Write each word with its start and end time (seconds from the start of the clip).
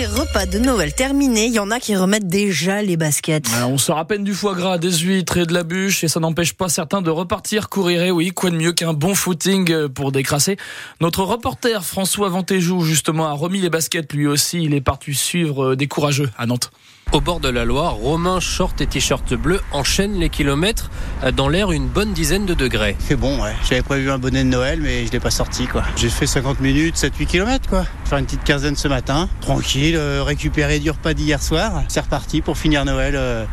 les 0.00 0.06
repas 0.06 0.46
de 0.46 0.58
Noël 0.58 0.94
terminés, 0.94 1.44
il 1.44 1.52
y 1.52 1.58
en 1.58 1.70
a 1.70 1.78
qui 1.78 1.94
remettent 1.94 2.26
déjà 2.26 2.80
les 2.80 2.96
baskets. 2.96 3.50
on 3.66 3.76
se 3.76 3.92
rappelle 3.92 4.24
du 4.24 4.32
foie 4.32 4.54
gras, 4.54 4.78
des 4.78 4.90
huîtres 4.90 5.36
et 5.36 5.44
de 5.44 5.52
la 5.52 5.62
bûche 5.62 6.02
et 6.04 6.08
ça 6.08 6.20
n'empêche 6.20 6.54
pas 6.54 6.70
certains 6.70 7.02
de 7.02 7.10
repartir 7.10 7.68
courir. 7.68 8.02
Et 8.02 8.10
oui, 8.10 8.30
quoi 8.30 8.48
de 8.48 8.56
mieux 8.56 8.72
qu'un 8.72 8.94
bon 8.94 9.14
footing 9.14 9.70
euh, 9.70 9.88
pour 9.90 10.10
décrasser. 10.10 10.56
Notre 11.02 11.22
reporter 11.22 11.84
François 11.84 12.30
Ventéjou 12.30 12.80
justement 12.80 13.26
a 13.26 13.32
remis 13.32 13.60
les 13.60 13.68
baskets 13.68 14.10
lui 14.14 14.26
aussi. 14.26 14.62
Il 14.62 14.72
est 14.72 14.80
parti 14.80 15.12
suivre 15.12 15.72
euh, 15.72 15.76
des 15.76 15.86
courageux 15.86 16.30
à 16.38 16.46
Nantes. 16.46 16.70
Au 17.12 17.20
bord 17.20 17.40
de 17.40 17.48
la 17.48 17.64
Loire, 17.64 17.94
Romain, 17.94 18.38
short 18.38 18.80
et 18.80 18.86
t-shirt 18.86 19.34
bleu 19.34 19.60
enchaînent 19.72 20.20
les 20.20 20.28
kilomètres 20.28 20.92
dans 21.34 21.48
l'air 21.48 21.72
une 21.72 21.88
bonne 21.88 22.12
dizaine 22.12 22.46
de 22.46 22.54
degrés. 22.54 22.96
C'est 23.00 23.16
bon, 23.16 23.42
ouais. 23.42 23.52
J'avais 23.68 23.82
prévu 23.82 24.12
un 24.12 24.18
bonnet 24.18 24.44
de 24.44 24.48
Noël, 24.48 24.78
mais 24.80 25.06
je 25.06 25.10
l'ai 25.10 25.18
pas 25.18 25.32
sorti, 25.32 25.66
quoi. 25.66 25.82
J'ai 25.96 26.08
fait 26.08 26.28
50 26.28 26.60
minutes, 26.60 26.94
7-8 26.96 27.26
km, 27.26 27.68
quoi. 27.68 27.84
Faire 28.04 28.18
une 28.18 28.26
petite 28.26 28.44
quinzaine 28.44 28.76
ce 28.76 28.86
matin, 28.86 29.28
tranquille, 29.40 29.96
euh, 29.96 30.22
récupérer 30.22 30.78
du 30.78 30.88
repas 30.88 31.12
d'hier 31.12 31.42
soir. 31.42 31.82
C'est 31.88 31.98
reparti 31.98 32.42
pour 32.42 32.56
finir 32.56 32.84
Noël 32.84 33.14
euh, 33.16 33.44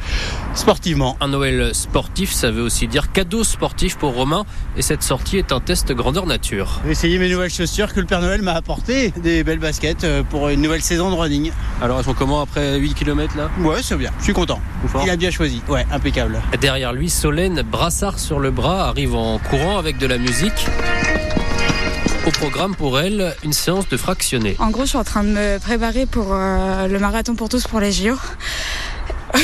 sportivement. 0.53 1.17
Un 1.19 1.29
Noël 1.29 1.73
sportif, 1.73 2.31
ça 2.33 2.51
veut 2.51 2.61
aussi 2.61 2.87
dire 2.87 3.11
cadeau 3.11 3.43
sportif 3.43 3.97
pour 3.97 4.13
Romain. 4.13 4.45
Et 4.75 4.83
cette 4.83 5.01
sortie 5.01 5.37
est 5.37 5.51
un 5.51 5.61
test 5.61 5.91
grandeur 5.93 6.27
nature. 6.27 6.81
J'ai 6.85 6.91
essayé 6.91 7.17
mes 7.17 7.29
nouvelles 7.29 7.49
chaussures 7.49 7.91
que 7.91 7.99
le 7.99 8.05
Père 8.05 8.21
Noël 8.21 8.43
m'a 8.43 8.53
apporté, 8.53 9.11
des 9.17 9.43
belles 9.43 9.57
baskets 9.57 10.03
euh, 10.03 10.21
pour 10.21 10.49
une 10.49 10.61
nouvelle 10.61 10.83
saison 10.83 11.09
de 11.09 11.15
running. 11.15 11.51
Alors 11.81 11.97
elles 11.97 12.05
sont 12.05 12.13
comment 12.13 12.41
après 12.41 12.77
8 12.77 12.93
km 12.93 13.35
là? 13.35 13.46
Ouais, 13.59 13.81
c'est 13.81 13.95
bien. 13.95 14.11
Je 14.19 14.25
suis 14.25 14.33
content. 14.33 14.59
Il 15.03 15.09
a 15.09 15.15
bien 15.15 15.31
choisi. 15.31 15.61
Ouais, 15.67 15.85
impeccable. 15.91 16.41
Derrière 16.61 16.93
lui, 16.93 17.09
Solène, 17.09 17.61
brassard 17.61 18.19
sur 18.19 18.39
le 18.39 18.51
bras, 18.51 18.87
arrive 18.87 19.15
en 19.15 19.39
courant 19.39 19.77
avec 19.77 19.97
de 19.97 20.07
la 20.07 20.17
musique. 20.17 20.67
Au 22.25 22.31
programme 22.31 22.75
pour 22.75 22.99
elle, 22.99 23.35
une 23.43 23.53
séance 23.53 23.87
de 23.87 23.95
fractionné. 23.95 24.55
En 24.59 24.69
gros, 24.69 24.83
je 24.83 24.89
suis 24.89 24.97
en 24.97 25.03
train 25.03 25.23
de 25.23 25.29
me 25.29 25.59
préparer 25.59 26.05
pour 26.05 26.27
euh, 26.31 26.87
le 26.87 26.99
marathon 26.99 27.35
pour 27.35 27.47
tous 27.49 27.67
pour 27.67 27.79
les 27.79 27.91
JO. 27.91 28.15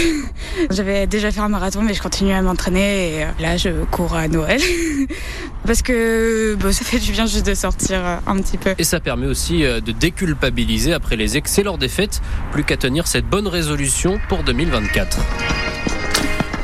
J'avais 0.69 1.07
déjà 1.07 1.31
fait 1.31 1.39
un 1.39 1.49
marathon, 1.49 1.81
mais 1.81 1.93
je 1.93 2.01
continue 2.01 2.33
à 2.33 2.41
m'entraîner 2.41 3.15
et 3.15 3.23
euh, 3.23 3.27
là, 3.39 3.57
je 3.57 3.69
cours 3.85 4.15
à 4.15 4.27
Noël. 4.27 4.61
Parce 5.65 5.81
que 5.81 6.55
bah, 6.55 6.71
ça 6.71 6.83
fait 6.83 6.99
du 6.99 7.11
bien 7.11 7.25
juste 7.25 7.45
de 7.45 7.53
sortir 7.53 7.99
euh, 8.03 8.17
un 8.27 8.37
petit 8.37 8.57
peu. 8.57 8.75
Et 8.77 8.83
ça 8.83 8.99
permet 8.99 9.27
aussi 9.27 9.63
euh, 9.63 9.79
de 9.79 9.91
déculpabiliser 9.91 10.93
après 10.93 11.15
les 11.15 11.37
excès 11.37 11.63
lors 11.63 11.77
des 11.77 11.87
fêtes. 11.87 12.21
Plus 12.51 12.63
qu'à 12.63 12.77
tenir 12.77 13.07
cette 13.07 13.25
bonne 13.25 13.47
résolution 13.47 14.19
pour 14.29 14.43
2024. 14.43 15.19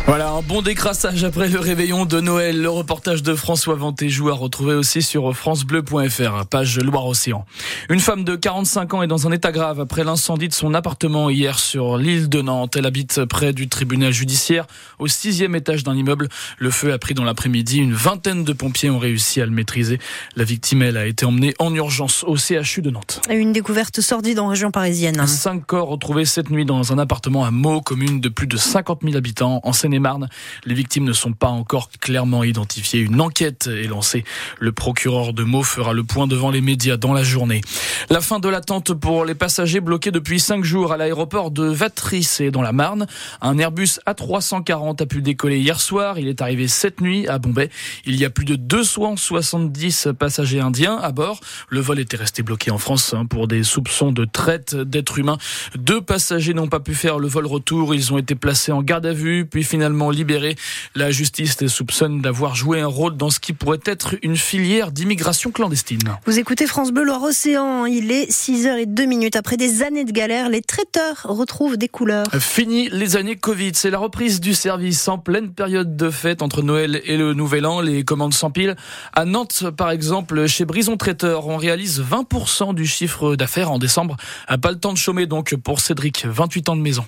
Voilà, 0.09 0.31
un 0.31 0.41
bon 0.41 0.63
décrassage 0.63 1.23
après 1.23 1.49
le 1.49 1.59
réveillon 1.59 2.07
de 2.07 2.19
Noël. 2.19 2.59
Le 2.59 2.69
reportage 2.71 3.21
de 3.21 3.35
François 3.35 3.75
Ventéjou 3.75 4.29
à 4.29 4.33
retrouver 4.33 4.73
aussi 4.73 5.03
sur 5.03 5.35
francebleu.fr, 5.35 6.47
page 6.47 6.79
Loire-Océan. 6.79 7.45
Une 7.91 7.99
femme 7.99 8.23
de 8.23 8.35
45 8.35 8.95
ans 8.95 9.03
est 9.03 9.07
dans 9.07 9.27
un 9.27 9.31
état 9.31 9.51
grave 9.51 9.79
après 9.79 10.03
l'incendie 10.03 10.47
de 10.47 10.53
son 10.55 10.73
appartement 10.73 11.29
hier 11.29 11.59
sur 11.59 11.99
l'île 11.99 12.27
de 12.27 12.41
Nantes. 12.41 12.75
Elle 12.75 12.87
habite 12.87 13.23
près 13.25 13.53
du 13.53 13.69
tribunal 13.69 14.11
judiciaire 14.11 14.65
au 14.97 15.05
sixième 15.05 15.53
étage 15.53 15.83
d'un 15.83 15.93
immeuble. 15.93 16.27
Le 16.57 16.71
feu 16.71 16.91
a 16.91 16.97
pris 16.97 17.13
dans 17.13 17.23
l'après-midi. 17.23 17.77
Une 17.77 17.93
vingtaine 17.93 18.43
de 18.43 18.53
pompiers 18.53 18.89
ont 18.89 18.97
réussi 18.97 19.41
à 19.41 19.45
le 19.45 19.51
maîtriser. 19.51 19.99
La 20.35 20.43
victime, 20.43 20.81
elle, 20.81 20.97
a 20.97 21.05
été 21.05 21.23
emmenée 21.27 21.53
en 21.59 21.71
urgence 21.75 22.23
au 22.23 22.35
CHU 22.35 22.81
de 22.81 22.89
Nantes. 22.89 23.21
Une 23.29 23.53
découverte 23.53 24.01
sordide 24.01 24.39
en 24.39 24.47
région 24.47 24.71
parisienne. 24.71 25.27
Cinq 25.27 25.67
corps 25.67 25.89
retrouvés 25.89 26.25
cette 26.25 26.49
nuit 26.49 26.65
dans 26.65 26.93
un 26.93 26.97
appartement 26.97 27.45
à 27.45 27.51
Meaux, 27.51 27.81
commune 27.81 28.19
de 28.19 28.29
plus 28.29 28.47
de 28.47 28.57
50 28.57 29.01
000 29.03 29.15
habitants 29.15 29.59
en 29.61 29.71
seine 29.71 29.98
marne 29.99 30.29
Les 30.65 30.73
victimes 30.73 31.03
ne 31.03 31.13
sont 31.13 31.33
pas 31.33 31.47
encore 31.47 31.89
clairement 31.99 32.43
identifiées. 32.43 33.01
Une 33.01 33.21
enquête 33.21 33.67
est 33.67 33.87
lancée. 33.87 34.23
Le 34.59 34.71
procureur 34.71 35.33
de 35.33 35.43
Meaux 35.43 35.63
fera 35.63 35.93
le 35.93 36.03
point 36.03 36.27
devant 36.27 36.51
les 36.51 36.61
médias 36.61 36.97
dans 36.97 37.13
la 37.13 37.23
journée. 37.23 37.61
La 38.09 38.21
fin 38.21 38.39
de 38.39 38.49
l'attente 38.49 38.93
pour 38.93 39.25
les 39.25 39.35
passagers 39.35 39.79
bloqués 39.79 40.11
depuis 40.11 40.39
cinq 40.39 40.63
jours 40.63 40.91
à 40.91 40.97
l'aéroport 40.97 41.51
de 41.51 41.63
Vatrice 41.63 42.41
et 42.41 42.51
dans 42.51 42.61
la 42.61 42.71
Marne. 42.71 43.07
Un 43.41 43.57
Airbus 43.57 43.99
A340 44.07 45.01
a 45.01 45.05
pu 45.05 45.21
décoller 45.21 45.59
hier 45.59 45.79
soir. 45.79 46.19
Il 46.19 46.27
est 46.27 46.41
arrivé 46.41 46.67
cette 46.67 47.01
nuit 47.01 47.27
à 47.27 47.39
Bombay. 47.39 47.69
Il 48.05 48.15
y 48.15 48.25
a 48.25 48.29
plus 48.29 48.45
de 48.45 48.55
270 48.55 50.09
passagers 50.17 50.59
indiens 50.59 50.97
à 50.97 51.11
bord. 51.11 51.39
Le 51.69 51.79
vol 51.79 51.99
était 51.99 52.17
resté 52.17 52.43
bloqué 52.43 52.71
en 52.71 52.77
France 52.77 53.13
hein, 53.13 53.25
pour 53.25 53.47
des 53.47 53.63
soupçons 53.63 54.11
de 54.11 54.25
traite 54.25 54.75
d'êtres 54.75 55.19
humains. 55.19 55.37
Deux 55.75 56.01
passagers 56.01 56.53
n'ont 56.53 56.67
pas 56.67 56.79
pu 56.79 56.93
faire 56.93 57.19
le 57.19 57.27
vol 57.27 57.45
retour. 57.45 57.93
Ils 57.93 58.13
ont 58.13 58.17
été 58.17 58.35
placés 58.35 58.71
en 58.71 58.81
garde 58.81 59.05
à 59.05 59.13
vue, 59.13 59.45
puis 59.45 59.63
finalement 59.63 59.88
libéré. 60.11 60.55
La 60.95 61.11
justice 61.11 61.61
les 61.61 61.67
soupçonne 61.67 62.21
d'avoir 62.21 62.55
joué 62.55 62.81
un 62.81 62.87
rôle 62.87 63.15
dans 63.15 63.29
ce 63.29 63.39
qui 63.39 63.53
pourrait 63.53 63.79
être 63.85 64.15
une 64.21 64.35
filière 64.35 64.91
d'immigration 64.91 65.51
clandestine. 65.51 65.99
Vous 66.25 66.39
écoutez 66.39 66.67
France 66.67 66.91
Bleu 66.91 67.09
Océan. 67.11 67.85
Il 67.85 68.11
est 68.11 68.31
6h02 68.31 69.07
minutes. 69.07 69.35
Après 69.35 69.57
des 69.57 69.83
années 69.83 70.05
de 70.05 70.11
galère, 70.11 70.49
les 70.49 70.61
traiteurs 70.61 71.21
retrouvent 71.23 71.77
des 71.77 71.87
couleurs. 71.87 72.27
Fini 72.39 72.89
les 72.91 73.15
années 73.15 73.35
Covid. 73.35 73.71
C'est 73.73 73.89
la 73.89 73.97
reprise 73.97 74.39
du 74.39 74.53
service 74.53 75.07
en 75.07 75.17
pleine 75.17 75.51
période 75.51 75.95
de 75.95 76.09
fête 76.09 76.41
entre 76.41 76.61
Noël 76.61 77.01
et 77.05 77.17
le 77.17 77.33
Nouvel 77.33 77.65
An. 77.65 77.81
Les 77.81 78.03
commandes 78.03 78.33
s'empilent. 78.33 78.75
À 79.13 79.25
Nantes, 79.25 79.65
par 79.75 79.91
exemple, 79.91 80.47
chez 80.47 80.65
Brison 80.65 80.97
Traiteur, 80.97 81.47
on 81.47 81.57
réalise 81.57 82.01
20% 82.01 82.73
du 82.73 82.85
chiffre 82.85 83.35
d'affaires 83.35 83.71
en 83.71 83.79
décembre. 83.79 84.17
Pas 84.61 84.71
le 84.71 84.79
temps 84.79 84.93
de 84.93 84.97
chômer 84.97 85.25
donc 85.25 85.55
pour 85.55 85.79
Cédric, 85.79 86.25
28 86.25 86.69
ans 86.69 86.75
de 86.75 86.81
maison. 86.81 87.05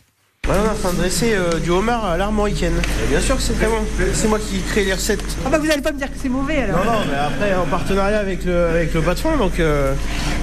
On 0.49 0.53
est 0.53 0.69
en 0.69 0.73
train 0.73 0.91
de 0.91 0.97
dresser 0.97 1.33
euh, 1.35 1.59
du 1.59 1.69
homard 1.69 2.03
à 2.05 2.17
l'armoricaine. 2.17 2.73
Bien 3.09 3.19
sûr 3.21 3.35
que 3.35 3.41
c'est 3.41 3.53
très 3.53 3.67
bon. 3.67 3.77
C'est 4.13 4.27
moi 4.27 4.39
qui 4.39 4.59
crée 4.61 4.83
les 4.83 4.93
recettes. 4.93 5.23
Ah 5.45 5.49
bah 5.49 5.59
vous 5.59 5.69
allez 5.69 5.81
pas 5.81 5.91
me 5.91 5.97
dire 5.97 6.07
que 6.07 6.17
c'est 6.21 6.29
mauvais 6.29 6.63
alors 6.63 6.83
Non, 6.83 6.91
non, 6.91 6.99
mais 7.09 7.17
après 7.17 7.55
en 7.55 7.65
partenariat 7.65 8.17
avec 8.19 8.43
le, 8.45 8.65
avec 8.65 8.93
le 8.93 9.01
patron, 9.01 9.37
donc 9.37 9.59
euh, 9.59 9.93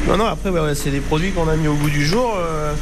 non, 0.06 0.16
non, 0.16 0.26
après 0.26 0.50
bah, 0.52 0.62
c'est 0.74 0.90
des 0.90 1.00
produits 1.00 1.32
qu'on 1.32 1.48
a 1.48 1.56
mis 1.56 1.66
au 1.66 1.74
bout 1.74 1.90
du 1.90 2.04
jour. 2.06 2.36
Euh, 2.38 2.72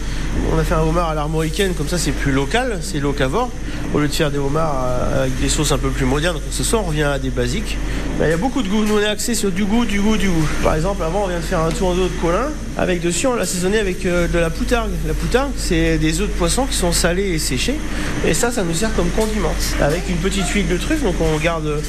on 0.53 0.59
a 0.59 0.65
fait 0.65 0.75
un 0.75 0.83
homard 0.83 1.11
à 1.11 1.15
l'armoricaine, 1.15 1.75
comme 1.75 1.89
ça 1.89 1.99
c'est 1.99 2.13
plus 2.13 2.33
local, 2.33 2.79
c'est 2.81 3.01
locavore. 3.01 3.51
Au 3.95 3.99
lieu 3.99 4.09
de 4.09 4.13
faire 4.13 4.31
des 4.31 4.39
homards 4.39 4.85
avec 5.21 5.39
des 5.41 5.49
sauces 5.49 5.73
un 5.73 5.79
peu 5.79 5.91
plus 5.91 6.07
modernes, 6.07 6.39
ce 6.51 6.65
soir 6.65 6.83
on 6.85 6.89
revient 6.89 7.05
à 7.05 7.19
des 7.19 7.31
basiques. 7.31 7.77
Bah, 8.19 8.27
il 8.27 8.31
y 8.31 8.35
a 8.35 8.37
beaucoup 8.37 8.63
de 8.63 8.69
goût. 8.69 8.85
Nous 8.85 8.97
on 8.97 9.01
est 9.01 9.07
axé 9.07 9.35
sur 9.35 9.51
du 9.51 9.65
goût, 9.65 9.85
du 9.85 10.01
goût, 10.01 10.17
du 10.17 10.29
goût. 10.29 10.49
Par 10.63 10.75
exemple, 10.75 11.03
avant 11.03 11.25
on 11.25 11.29
vient 11.29 11.39
de 11.39 11.45
faire 11.45 11.61
un 11.61 11.71
tour 11.71 11.95
d'eau 11.95 12.05
de 12.05 12.21
colin 12.21 12.49
avec 12.79 13.01
dessus 13.01 13.27
on 13.27 13.35
l'a 13.35 13.43
assaisonné 13.43 13.79
avec 13.79 14.05
de 14.05 14.39
la 14.39 14.51
poutargue. 14.51 14.91
La 15.07 15.15
poutargue, 15.15 15.53
c'est 15.57 15.99
des 15.99 16.21
œufs 16.21 16.29
de 16.29 16.35
poisson 16.35 16.67
qui 16.67 16.77
sont 16.77 16.93
salés 16.93 17.31
et 17.31 17.39
séchés. 17.39 17.79
Et 18.27 18.35
ça, 18.35 18.51
ça 18.51 18.63
nous 18.63 18.75
sert 18.75 18.95
comme 18.95 19.11
condiment. 19.11 19.55
Avec 19.81 20.09
une 20.09 20.17
petite 20.17 20.49
huile 20.49 20.69
de 20.69 20.77
truffe, 20.77 21.03
donc 21.03 21.15
on 21.21 21.37
garde 21.39 21.81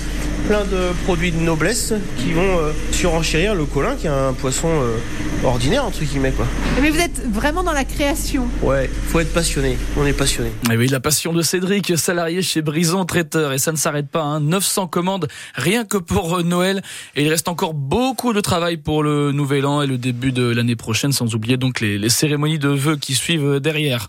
plein 0.47 0.63
de 0.63 0.93
produits 1.03 1.33
de 1.33 1.39
noblesse 1.39 1.93
qui 2.17 2.31
vont 2.31 2.59
euh, 2.59 2.71
surenchérir 2.91 3.53
le 3.53 3.65
colin, 3.65 3.95
qui 3.95 4.07
est 4.07 4.09
un 4.09 4.31
poisson 4.31 4.69
euh, 4.69 4.95
ordinaire, 5.43 5.83
entre 5.83 5.99
guillemets. 5.99 6.31
Quoi. 6.31 6.45
Mais 6.81 6.89
vous 6.89 6.99
êtes 6.99 7.21
vraiment 7.29 7.63
dans 7.63 7.73
la 7.73 7.83
création. 7.83 8.47
Ouais, 8.61 8.89
faut 9.09 9.19
être 9.19 9.33
passionné. 9.33 9.77
On 9.97 10.05
est 10.05 10.13
passionné. 10.13 10.49
Et 10.49 10.73
eh 10.73 10.77
oui, 10.77 10.87
la 10.87 11.01
passion 11.01 11.33
de 11.33 11.41
Cédric, 11.41 11.97
salarié 11.97 12.41
chez 12.41 12.61
Brison 12.61 13.03
Traiteur. 13.03 13.51
Et 13.51 13.57
ça 13.57 13.73
ne 13.73 13.77
s'arrête 13.77 14.07
pas. 14.07 14.21
Hein. 14.21 14.39
900 14.39 14.87
commandes 14.87 15.27
rien 15.53 15.83
que 15.83 15.97
pour 15.97 16.37
euh, 16.37 16.43
Noël. 16.43 16.81
Et 17.17 17.23
il 17.23 17.29
reste 17.29 17.49
encore 17.49 17.73
beaucoup 17.73 18.31
de 18.31 18.39
travail 18.39 18.77
pour 18.77 19.03
le 19.03 19.33
nouvel 19.33 19.65
an 19.65 19.81
et 19.81 19.87
le 19.87 19.97
début 19.97 20.31
de 20.31 20.47
l'année 20.47 20.77
prochaine, 20.77 21.11
sans 21.11 21.35
oublier 21.35 21.57
donc 21.57 21.81
les, 21.81 21.97
les 21.97 22.09
cérémonies 22.09 22.59
de 22.59 22.69
vœux 22.69 22.95
qui 22.95 23.15
suivent 23.15 23.59
derrière. 23.59 24.07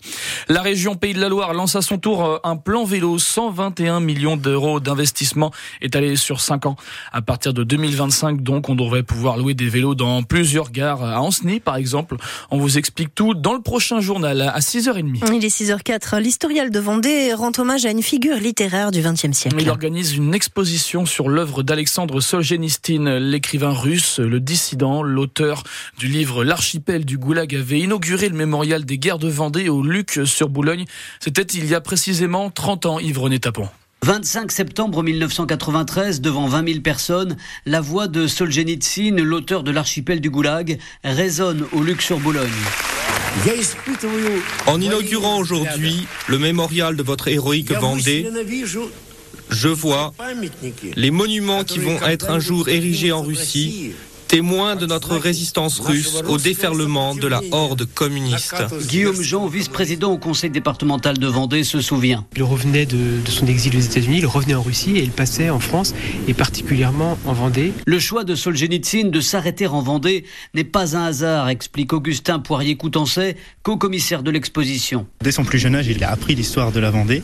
La 0.49 0.63
région 0.63 0.95
Pays 0.95 1.15
de 1.15 1.21
la 1.21 1.29
Loire 1.29 1.53
lance 1.53 1.75
à 1.75 1.83
son 1.83 1.99
tour 1.99 2.41
un 2.45 2.57
plan 2.57 2.85
vélo. 2.85 3.19
121 3.19 3.99
millions 3.99 4.37
d'euros 4.37 4.79
d'investissement 4.79 5.51
étalé 5.81 6.15
sur 6.15 6.28
5 6.37 6.67
ans. 6.67 6.77
À 7.13 7.23
partir 7.23 7.55
de 7.55 7.65
2025, 7.65 8.43
donc, 8.43 8.69
on 8.69 8.75
devrait 8.75 9.03
pouvoir 9.03 9.37
louer 9.37 9.55
des 9.55 9.69
vélos 9.69 9.95
dans 9.95 10.23
plusieurs 10.23 10.71
gares. 10.71 11.03
À 11.03 11.21
Anceny, 11.21 11.61
par 11.61 11.77
exemple. 11.77 12.17
On 12.51 12.59
vous 12.59 12.79
explique 12.79 13.15
tout 13.15 13.35
dans 13.35 13.55
le 13.55 13.61
prochain 13.61 14.01
journal 14.01 14.43
à 14.43 14.59
6h30. 14.59 15.35
Il 15.35 15.45
est 15.45 15.49
6h04. 15.49 16.21
L'historial 16.21 16.71
de 16.71 16.79
Vendée 16.79 17.33
rend 17.33 17.53
hommage 17.57 17.87
à 17.87 17.91
une 17.91 18.03
figure 18.03 18.37
littéraire 18.37 18.91
du 18.91 19.01
XXe 19.01 19.33
siècle. 19.33 19.57
Il 19.61 19.71
organise 19.71 20.15
une 20.15 20.35
exposition 20.35 21.07
sur 21.07 21.29
l'œuvre 21.29 21.63
d'Alexandre 21.63 22.21
Solzhenitsyn, 22.21 23.19
l'écrivain 23.19 23.73
russe, 23.73 24.19
le 24.19 24.41
dissident, 24.41 25.03
l'auteur 25.03 25.63
du 25.99 26.09
livre 26.09 26.45
L'archipel 26.45 27.05
du 27.05 27.19
Goulag 27.19 27.55
avait 27.55 27.81
inauguré 27.81 28.29
le 28.29 28.37
mémorial 28.37 28.85
des 28.85 28.99
guerres 28.99 29.19
de 29.19 29.29
Vendée 29.29 29.69
au 29.69 29.83
Luc 29.83 30.21
sur 30.25 30.49
Boulogne. 30.49 30.85
C'était 31.21 31.43
il 31.43 31.67
y 31.67 31.75
a 31.75 31.81
précisément 31.81 32.51
30 32.51 32.87
ans, 32.87 32.99
Yves 32.99 33.19
René 33.19 33.39
Tapon. 33.39 33.69
25 34.05 34.53
septembre 34.53 35.03
1993, 35.03 36.21
devant 36.21 36.47
20 36.47 36.69
000 36.69 36.81
personnes, 36.81 37.37
la 37.67 37.81
voix 37.81 38.09
de 38.09 38.27
Solzhenitsyn, 38.27 39.17
l'auteur 39.17 39.63
de 39.63 39.71
l'archipel 39.71 40.21
du 40.21 40.31
Goulag, 40.31 40.79
résonne 41.05 41.67
au 41.73 41.83
Luxembourg-Boulogne. 41.83 42.49
En 44.67 44.81
inaugurant 44.81 45.39
aujourd'hui 45.39 46.07
le 46.29 46.39
mémorial 46.39 46.97
de 46.97 47.03
votre 47.03 47.29
héroïque 47.29 47.73
Vendée, 47.73 48.27
je 49.51 49.69
vois 49.69 50.15
les 50.97 51.11
monuments 51.11 51.65
qui 51.65 51.79
vont 51.79 52.01
être 52.07 52.31
un 52.31 52.39
jour 52.39 52.69
érigés 52.69 53.13
en 53.13 53.23
Russie 53.23 53.93
témoin 54.29 54.77
de 54.77 54.85
notre 54.85 55.17
résistance 55.17 55.81
russe 55.81 56.23
au 56.29 56.37
déferlement 56.37 57.15
de 57.15 57.27
la 57.27 57.41
horde 57.51 57.87
communiste. 57.87 58.63
Guillaume 58.87 59.21
Jean, 59.23 59.47
vice-président 59.47 60.13
au 60.13 60.19
conseil 60.19 60.51
départemental 60.51 61.19
de 61.19 61.27
Vendée, 61.27 61.65
se 61.65 61.81
souvient. 61.81 62.27
Il 62.37 62.43
revenait 62.43 62.85
de, 62.85 63.21
de 63.25 63.31
son 63.31 63.47
exil 63.47 63.75
aux 63.75 63.81
États-Unis, 63.81 64.19
il 64.19 64.27
revenait 64.27 64.55
en 64.55 64.63
Russie 64.63 64.99
et 64.99 65.03
il 65.03 65.11
passait 65.11 65.49
en 65.49 65.61
France 65.61 65.95
et 66.29 66.35
particulièrement 66.35 67.19
en 67.25 67.33
Vendée. 67.33 67.73
Le 67.87 67.99
choix 67.99 68.25
de 68.25 68.35
Solzhenitsyn 68.35 69.09
de 69.09 69.21
s'arrêter 69.21 69.67
en 69.67 69.81
Vendée 69.81 70.25
n'est 70.53 70.65
pas 70.65 70.95
un 70.95 71.05
hasard, 71.07 71.49
explique 71.49 71.95
Augustin 71.95 72.39
Poirier-Coutancet, 72.39 73.37
co-commissaire 73.63 74.23
de 74.23 74.31
l'exposition. 74.31 75.07
Dès 75.23 75.33
son 75.33 75.45
plus 75.45 75.59
jeune 75.59 75.75
âge, 75.75 75.87
il 75.89 76.05
a 76.05 76.11
appris 76.11 76.35
l'histoire 76.35 76.71
de 76.71 76.81
la 76.81 76.91
Vendée 76.91 77.23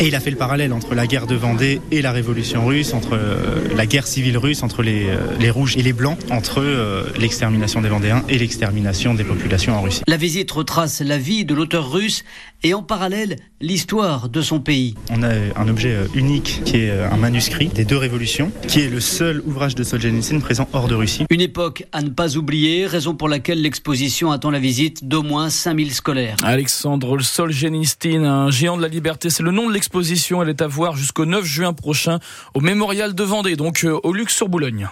et 0.00 0.06
il 0.06 0.14
a 0.14 0.20
fait 0.20 0.30
le 0.30 0.36
parallèle 0.36 0.72
entre 0.72 0.94
la 0.94 1.06
guerre 1.06 1.26
de 1.26 1.34
Vendée 1.34 1.82
et 1.90 2.00
la 2.00 2.12
révolution 2.12 2.64
russe, 2.64 2.94
entre 2.94 3.10
euh, 3.12 3.74
la 3.76 3.84
guerre 3.84 4.06
civile 4.06 4.38
russe, 4.38 4.62
entre 4.62 4.82
les, 4.82 5.08
euh, 5.08 5.18
les 5.38 5.50
rouges 5.50 5.76
et 5.76 5.82
les 5.82 5.92
blancs, 5.92 6.18
entre 6.30 6.45
euh, 6.56 7.04
l'extermination 7.18 7.80
des 7.80 7.88
Vendéens 7.88 8.22
et 8.28 8.38
l'extermination 8.38 9.14
des 9.14 9.24
populations 9.24 9.76
en 9.76 9.82
Russie. 9.82 10.02
La 10.06 10.16
visite 10.16 10.50
retrace 10.50 11.00
la 11.00 11.18
vie 11.18 11.44
de 11.44 11.54
l'auteur 11.54 11.90
russe 11.90 12.24
et 12.62 12.74
en 12.74 12.82
parallèle 12.82 13.36
l'histoire 13.60 14.28
de 14.28 14.42
son 14.42 14.60
pays. 14.60 14.94
On 15.10 15.22
a 15.22 15.30
un 15.56 15.68
objet 15.68 15.92
euh, 15.92 16.06
unique 16.14 16.62
qui 16.64 16.78
est 16.78 16.90
euh, 16.90 17.10
un 17.10 17.16
manuscrit 17.16 17.68
des 17.68 17.84
deux 17.84 17.96
révolutions, 17.96 18.52
qui 18.68 18.80
est 18.80 18.88
le 18.88 19.00
seul 19.00 19.42
ouvrage 19.46 19.74
de 19.74 19.82
Solzhenitsyn 19.82 20.40
présent 20.40 20.68
hors 20.72 20.88
de 20.88 20.94
Russie. 20.94 21.24
Une 21.30 21.40
époque 21.40 21.84
à 21.92 22.02
ne 22.02 22.10
pas 22.10 22.36
oublier, 22.36 22.86
raison 22.86 23.14
pour 23.14 23.28
laquelle 23.28 23.62
l'exposition 23.62 24.30
attend 24.30 24.50
la 24.50 24.58
visite 24.58 25.06
d'au 25.06 25.22
moins 25.22 25.48
5000 25.48 25.94
scolaires. 25.94 26.36
Alexandre 26.42 27.18
Solzhenitsyn, 27.20 28.24
un 28.24 28.50
géant 28.50 28.76
de 28.76 28.82
la 28.82 28.88
liberté, 28.88 29.30
c'est 29.30 29.42
le 29.42 29.52
nom 29.52 29.68
de 29.68 29.74
l'exposition. 29.74 30.42
Elle 30.42 30.50
est 30.50 30.62
à 30.62 30.66
voir 30.66 30.96
jusqu'au 30.96 31.24
9 31.24 31.44
juin 31.44 31.72
prochain 31.72 32.18
au 32.54 32.60
Mémorial 32.60 33.14
de 33.14 33.22
Vendée, 33.22 33.56
donc 33.56 33.84
euh, 33.84 33.98
au 34.02 34.12
Luxe 34.12 34.34
sur 34.34 34.48
Boulogne. 34.48 34.88